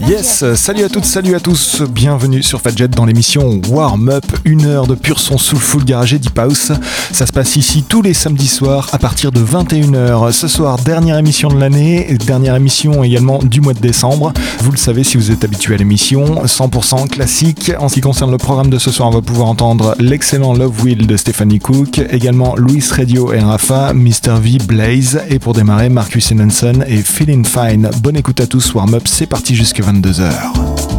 [0.00, 4.66] Yes, salut à toutes, salut à tous, bienvenue sur Fadjet dans l'émission Warm Up, une
[4.66, 6.70] heure de pur son full garage et deep house.
[7.12, 10.32] Ça se passe ici tous les samedis soirs à partir de 21h.
[10.32, 14.34] Ce soir, dernière émission de l'année, dernière émission également du mois de décembre.
[14.58, 17.72] Vous le savez si vous êtes habitué à l'émission, 100% classique.
[17.78, 20.84] En ce qui concerne le programme de ce soir, on va pouvoir entendre l'excellent Love
[20.84, 24.38] Will de Stephanie Cook, également Louis Radio et Rafa, Mr.
[24.42, 27.90] V Blaze et pour démarrer Marcus Henson et Feeling Fine.
[28.02, 30.95] Bonne écoute à tous, Warm Up, c'est parti jusqu'à 22h.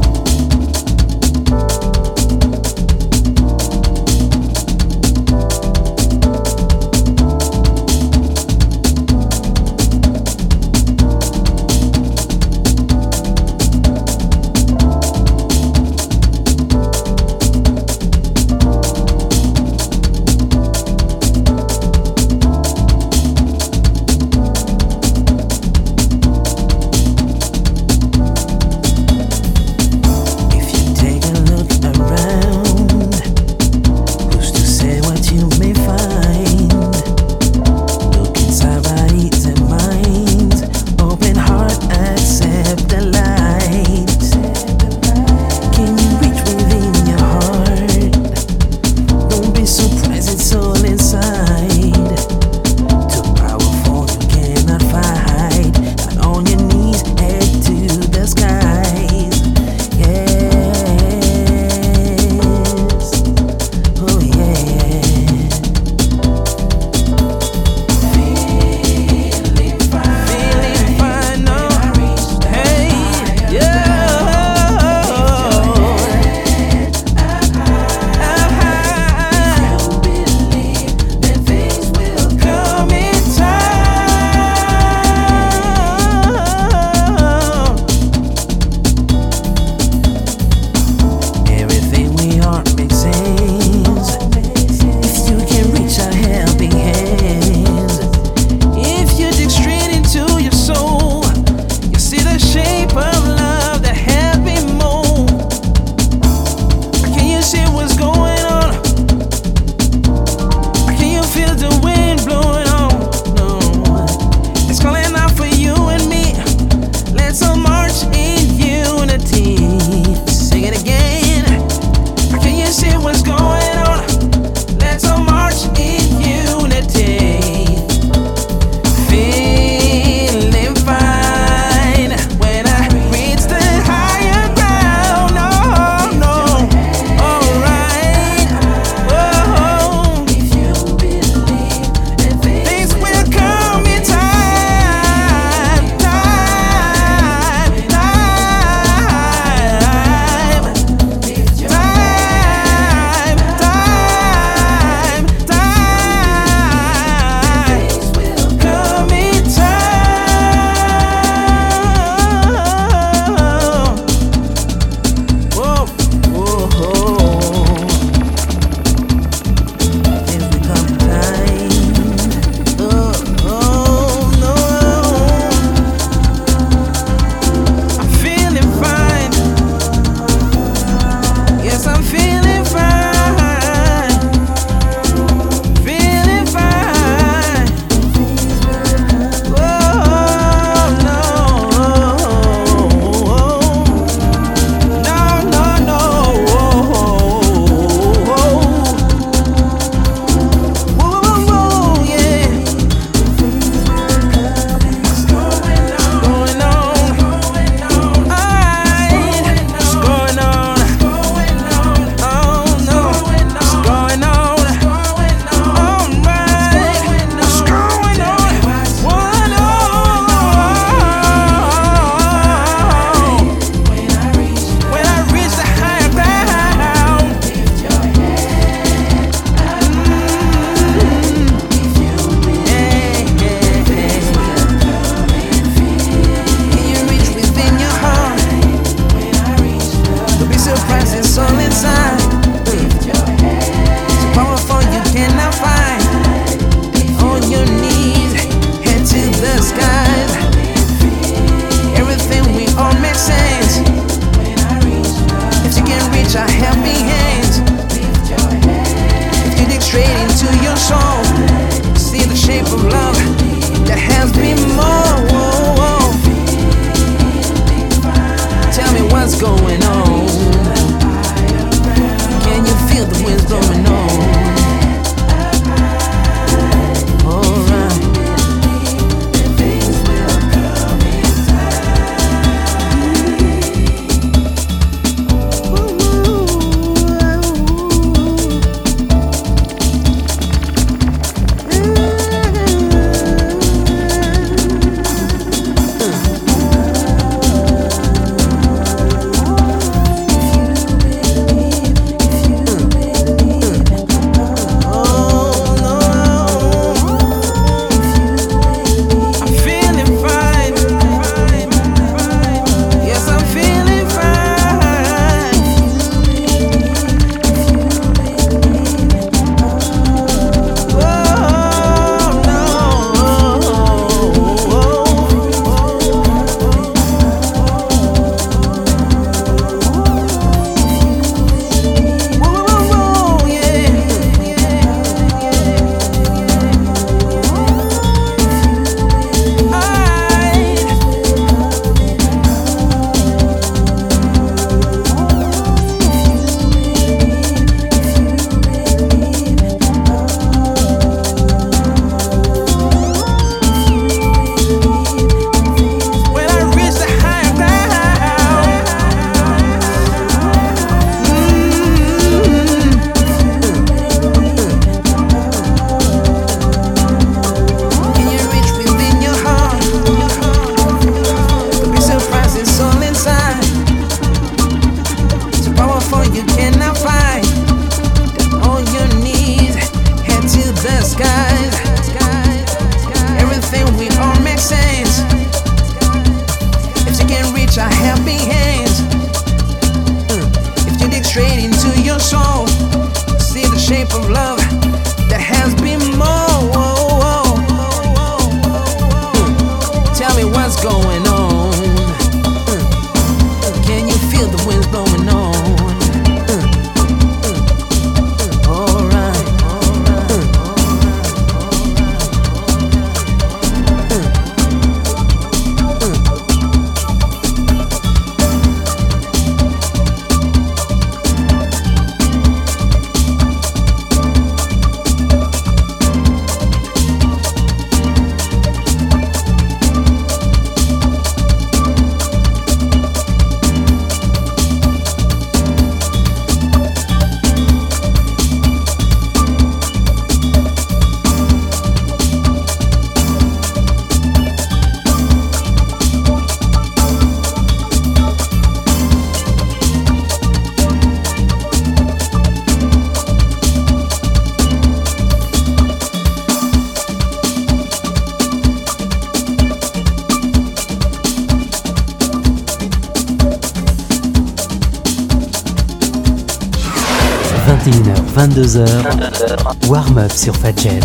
[468.58, 471.00] 22h, warm-up sur Fadjet.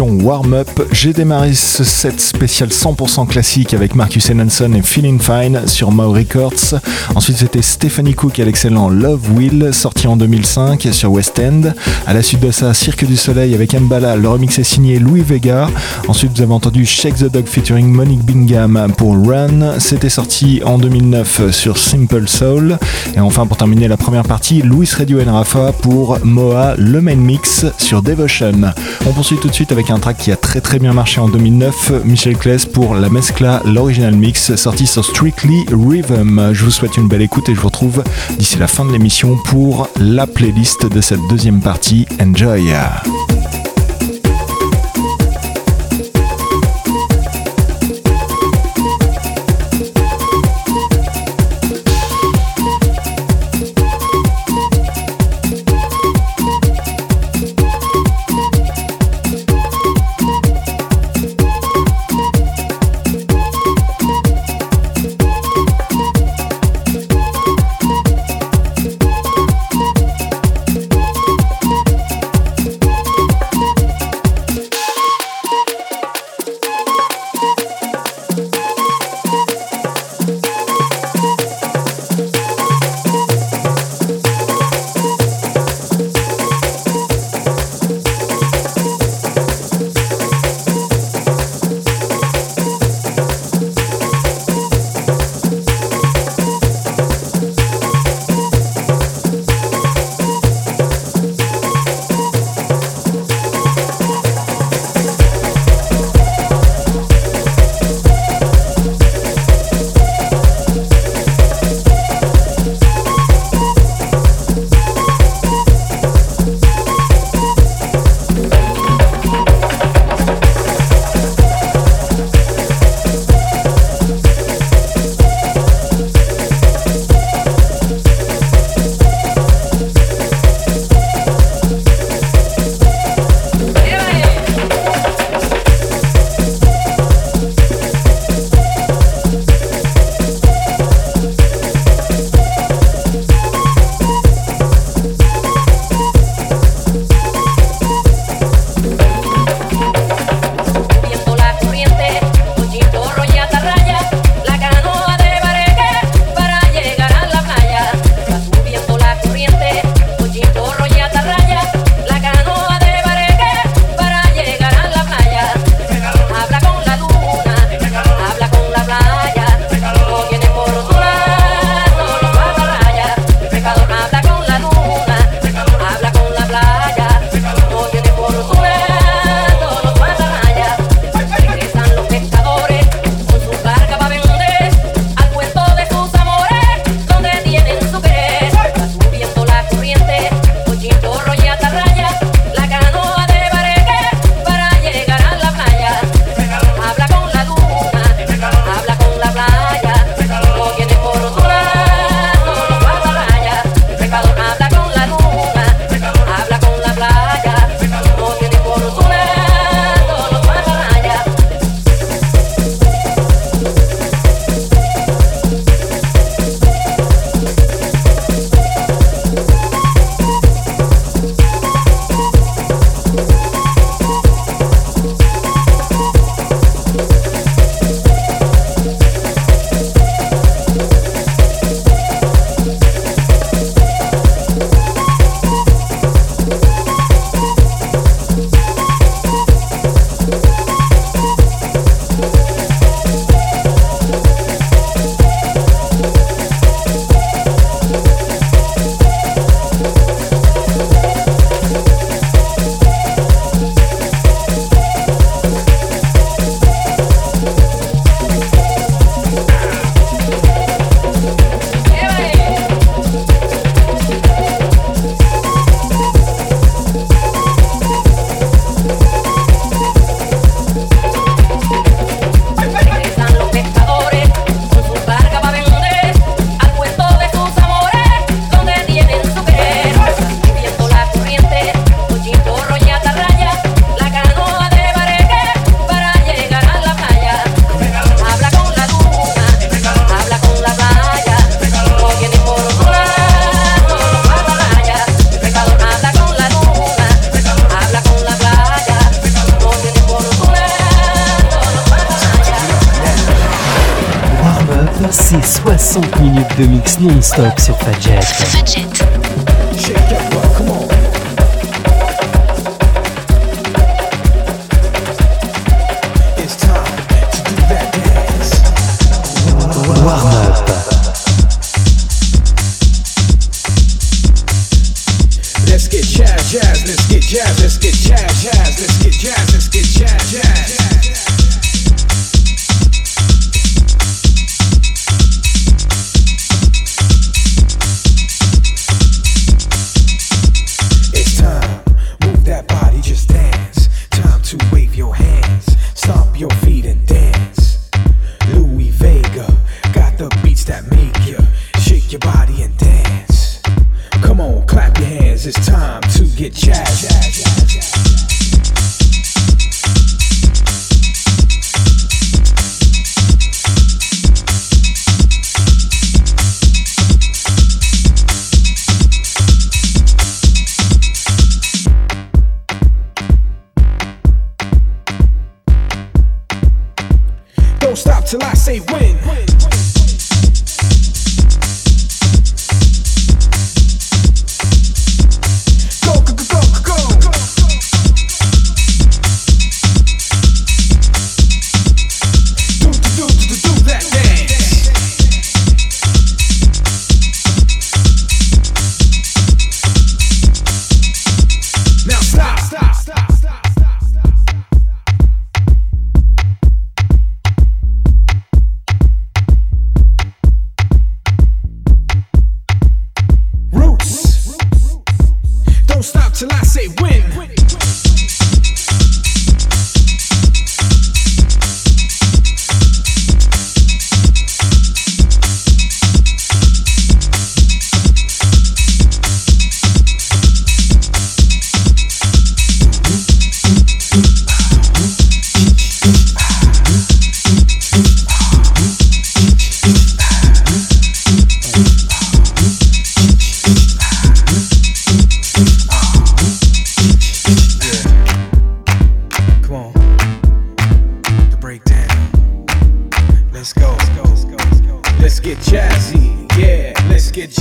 [0.00, 0.88] Warm Up.
[0.92, 6.10] J'ai démarré ce set spécial 100% classique avec Marcus Enanson et Feeling Fine sur Mau
[6.10, 6.80] Records.
[7.14, 11.72] Ensuite, c'était Stephanie Cook et l'excellent Love Will, sorti en 2005 sur West End.
[12.06, 14.16] À la suite de ça, Cirque du Soleil avec Mbala.
[14.16, 15.68] Le remix est signé Louis Vega.
[16.08, 19.78] Ensuite, vous avez entendu Shake the Dog featuring Monique Bingham pour Run.
[19.80, 22.78] C'était sorti en 2009 sur Simple Soul.
[23.14, 27.66] Et enfin, pour terminer la première partie, Louis Radio Rafa pour Moa, le main mix
[27.78, 28.72] sur Devotion.
[29.06, 31.28] On poursuit tout de suite avec un track qui a très très bien marché en
[31.28, 36.52] 2009, Michel Kless pour la Mescla, l'original mix, sorti sur Strictly Rhythm.
[36.52, 38.04] Je vous souhaite une belle écoute et je vous retrouve
[38.38, 42.06] d'ici la fin de l'émission pour la playlist de cette deuxième partie.
[42.20, 42.72] Enjoy!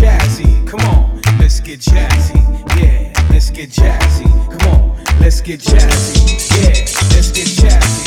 [0.04, 0.68] jazzy.
[0.68, 2.42] Come on, let's get jazzy.
[2.78, 4.28] Yeah, let's get jazzy.
[4.52, 6.60] Come on, let's get jazzy.
[6.62, 8.03] Yeah, let's get jazzy.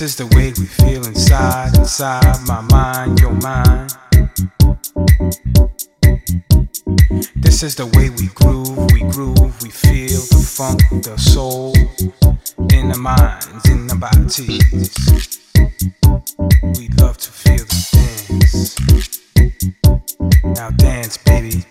[0.00, 3.90] This is the way we feel inside, inside my mind, your mind.
[7.36, 11.74] This is the way we groove, we groove, we feel the funk, the soul
[12.72, 14.38] in the minds, in the bodies.
[16.78, 18.78] We love to feel the dance.
[20.56, 21.66] Now dance, baby.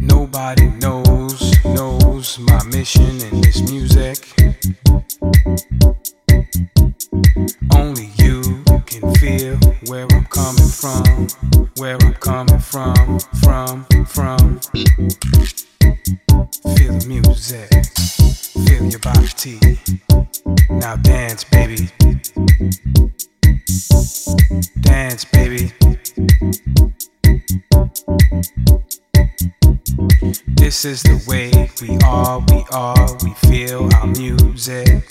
[0.00, 4.18] Nobody knows, knows my mission in this music.
[7.74, 11.26] Only you can feel where I'm coming from,
[11.78, 14.60] where I'm coming from, from, from.
[16.76, 17.68] Feel the music,
[18.66, 19.58] feel your body.
[20.70, 21.88] Now dance, baby.
[24.80, 25.72] Dance, baby.
[30.58, 31.50] This is the way
[31.80, 35.04] we are, we are, we feel our music.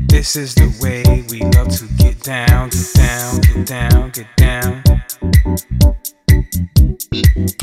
[0.00, 4.82] This is the way we love to get down, get down, get down, get down.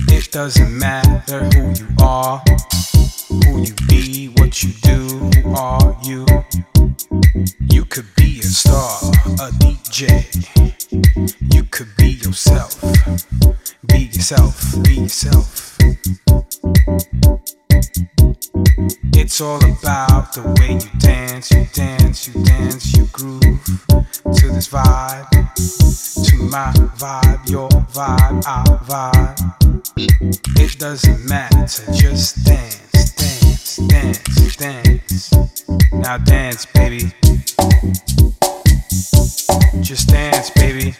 [0.08, 2.42] It doesn't matter who you are,
[3.30, 5.08] who you be, what you do,
[5.42, 6.26] who are you.
[7.70, 8.98] You could be a star,
[9.42, 10.24] a DJ.
[11.54, 12.95] You could be yourself.
[14.28, 15.78] Yourself, be yourself.
[19.14, 23.64] It's all about the way you dance, you dance, you dance, you groove
[24.34, 30.60] to this vibe, to my vibe, your vibe, our vibe.
[30.60, 35.34] It doesn't matter, just dance, dance, dance, dance.
[35.92, 37.14] Now dance, baby.
[39.84, 40.96] Just dance, baby.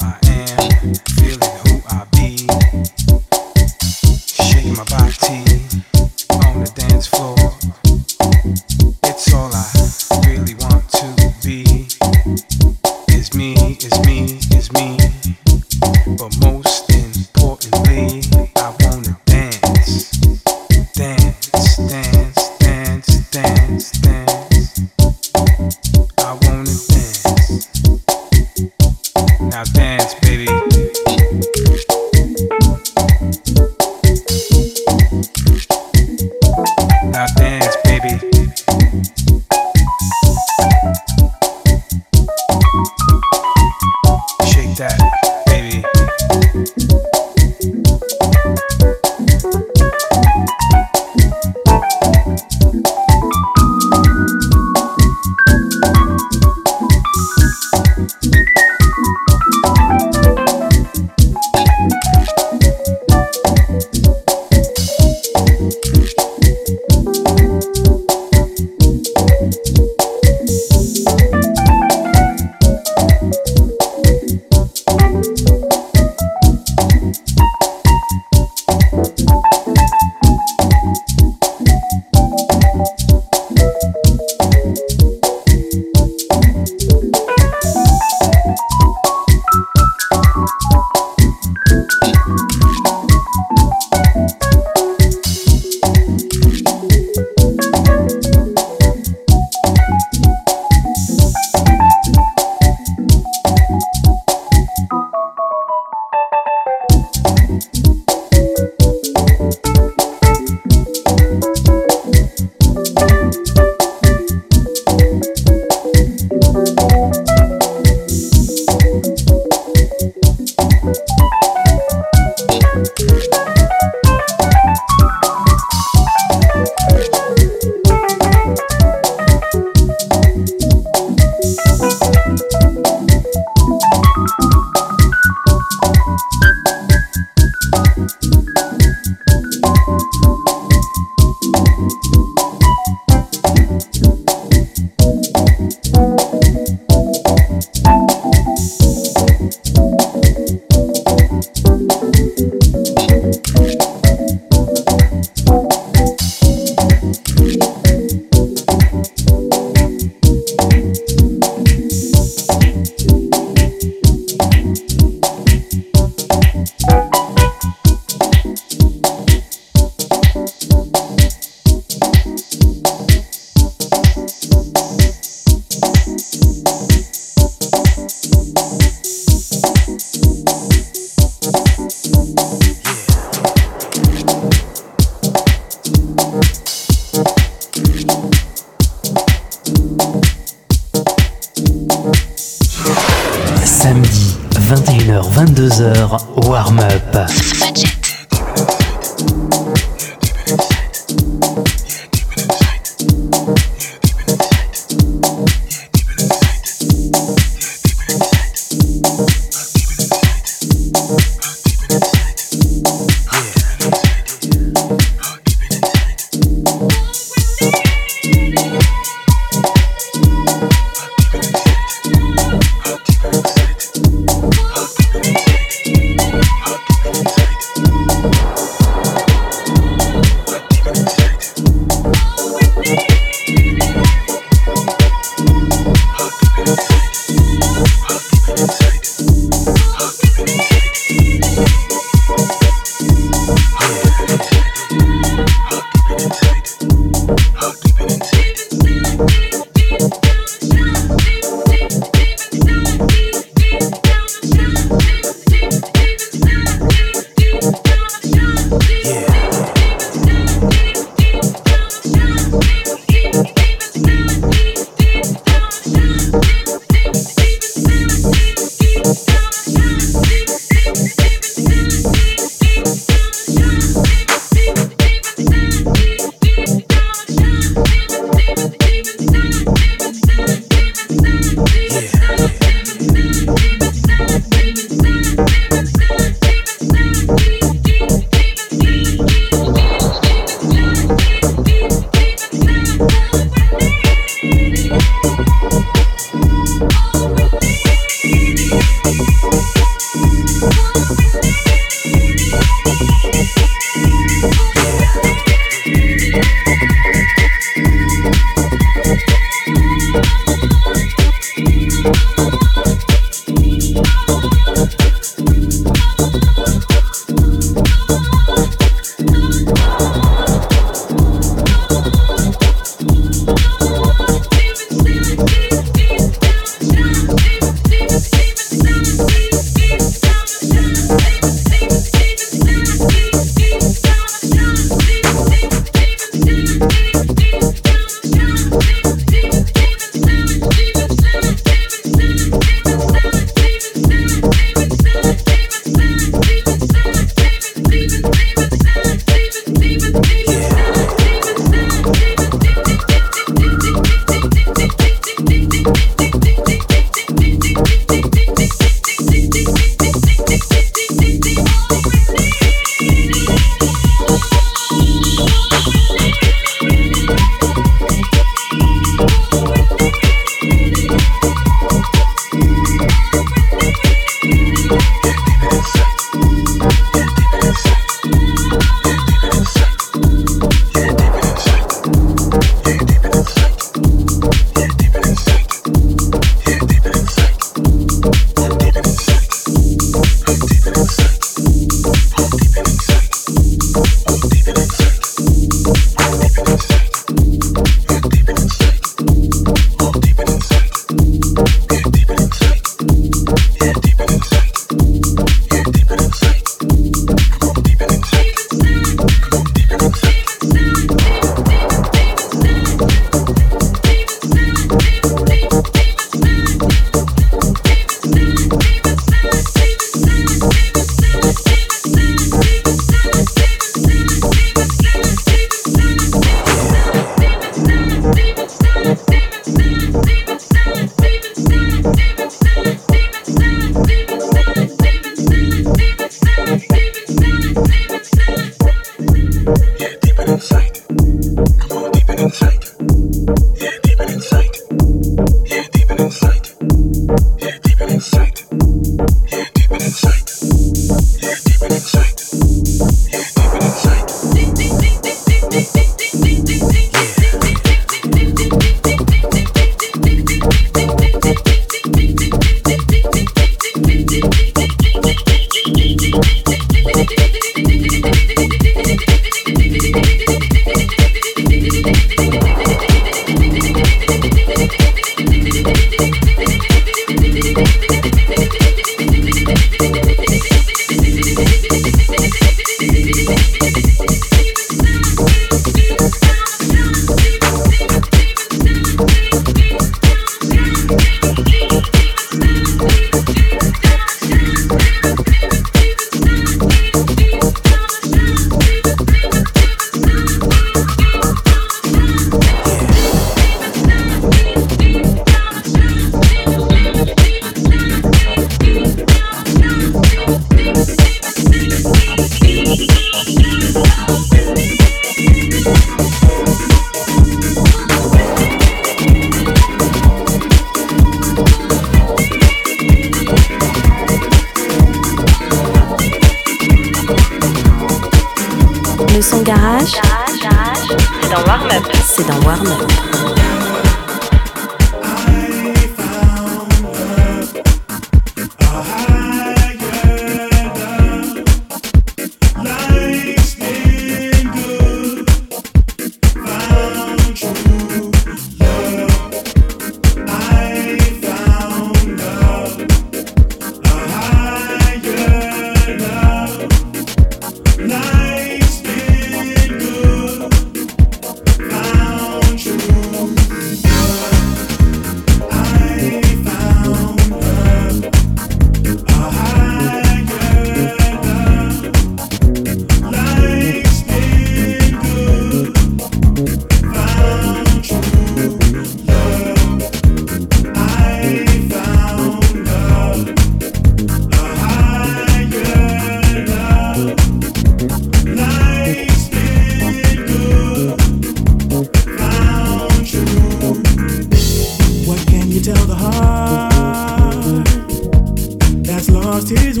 [599.71, 600.00] He's.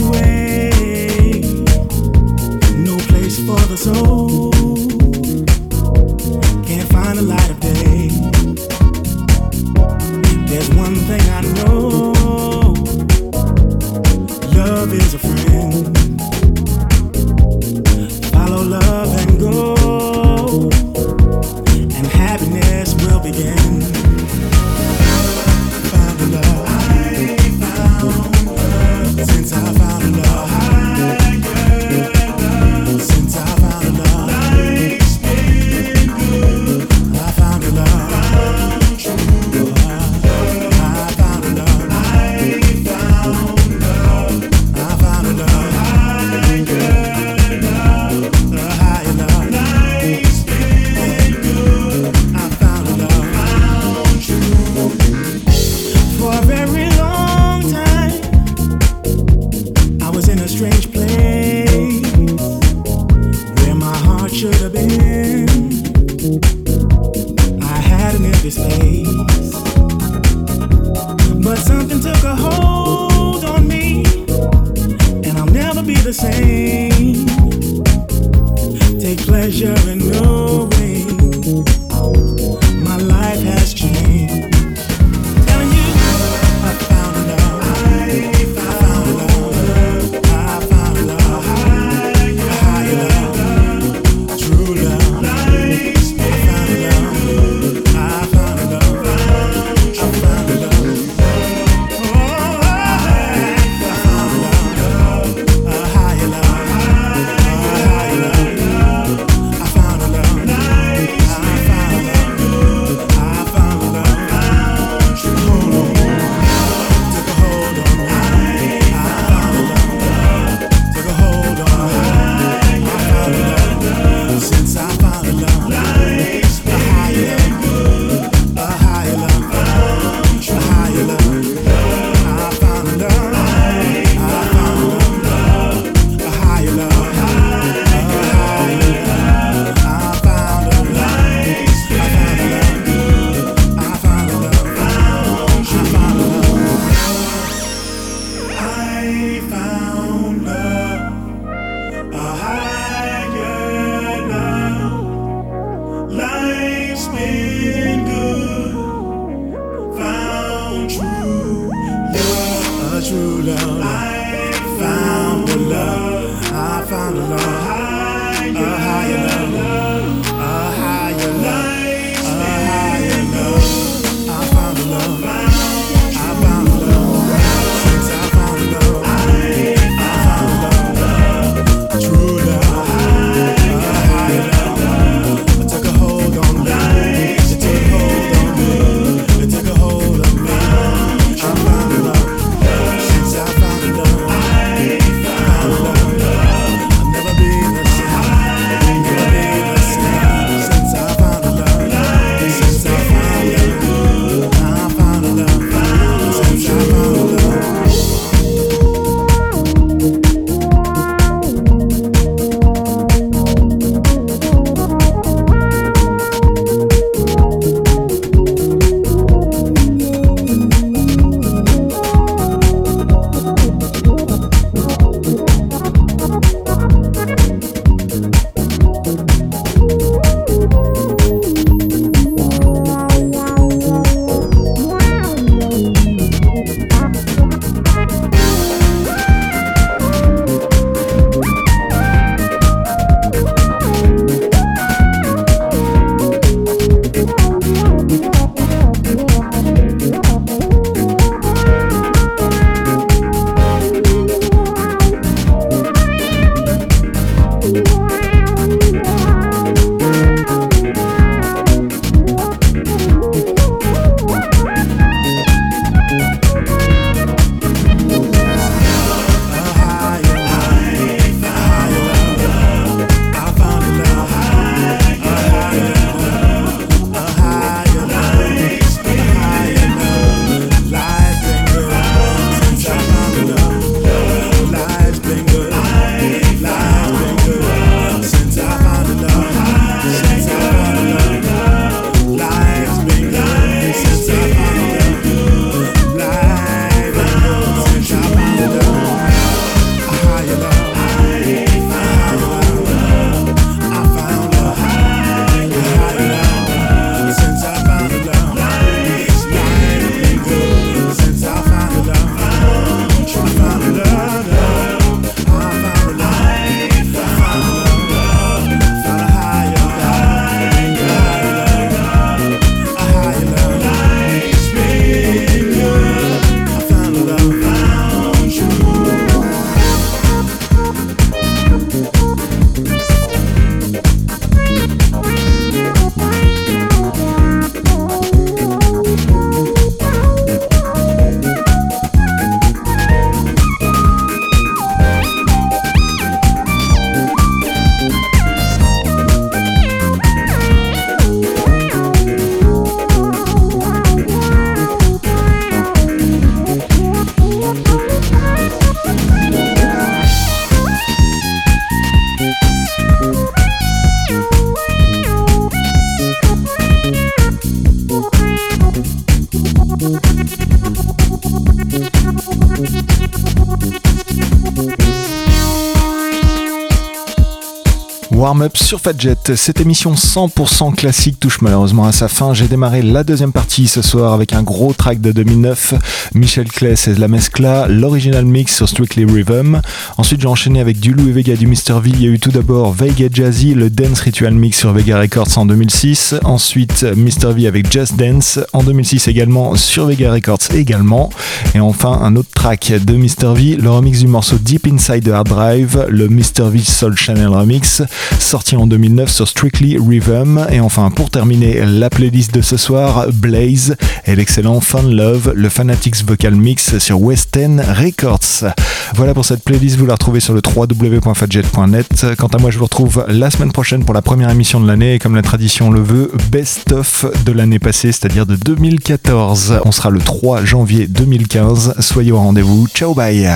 [378.51, 379.37] Warm-up sur Fadjet.
[379.55, 382.53] Cette émission 100% classique touche malheureusement à sa fin.
[382.53, 385.93] J'ai démarré la deuxième partie ce soir avec un gros track de 2009,
[386.35, 389.79] Michel Kless et la Mescla, l'original mix sur Strictly Rhythm.
[390.17, 392.01] Ensuite, j'ai enchaîné avec du Lou et Vega du Mr.
[392.03, 392.09] V.
[392.09, 395.57] Il y a eu tout d'abord Vega Jazzy, le Dance Ritual Mix sur Vega Records
[395.57, 396.35] en 2006.
[396.43, 397.53] Ensuite, Mr.
[397.55, 401.29] V avec Just Dance en 2006 également sur Vega Records également.
[401.73, 403.53] Et enfin, un autre track de Mr.
[403.55, 406.69] V, le remix du morceau Deep Inside the Hard Drive, le Mr.
[406.69, 408.01] V Soul Channel Remix,
[408.41, 410.65] sorti en 2009 sur Strictly Rhythm.
[410.71, 415.69] Et enfin, pour terminer la playlist de ce soir, Blaze et l'excellent Fun Love, le
[415.69, 418.73] Fanatics Vocal Mix sur West End Records.
[419.15, 422.25] Voilà pour cette playlist, vous la retrouvez sur le www.fadjet.net.
[422.37, 425.15] Quant à moi, je vous retrouve la semaine prochaine pour la première émission de l'année
[425.15, 429.81] et comme la tradition le veut, best of de l'année passée, c'est-à-dire de 2014.
[429.85, 431.95] On sera le 3 janvier 2015.
[431.99, 432.87] Soyez au rendez-vous.
[432.87, 433.47] Ciao, bye